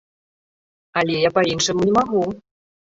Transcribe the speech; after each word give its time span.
Але 1.03 1.21
я 1.27 1.33
па-іншаму 1.39 1.81
не 1.87 1.93
магу. 2.01 2.29